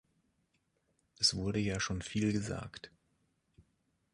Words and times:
Es 1.19 1.35
wurde 1.35 1.59
ja 1.59 1.79
schon 1.79 2.01
viel 2.01 2.33
gesagt. 2.33 2.89